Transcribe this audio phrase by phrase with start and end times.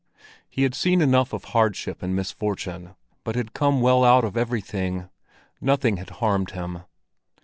[0.49, 5.09] He had seen enough of hardship and misfortune, but had come well out of everything;
[5.61, 6.85] nothing had harmed him.